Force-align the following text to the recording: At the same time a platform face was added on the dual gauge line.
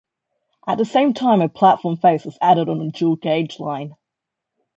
At 0.67 0.79
the 0.79 0.85
same 0.85 1.13
time 1.13 1.41
a 1.41 1.47
platform 1.47 1.95
face 1.95 2.25
was 2.25 2.35
added 2.41 2.69
on 2.69 2.79
the 2.79 2.89
dual 2.91 3.17
gauge 3.17 3.59
line. 3.59 3.93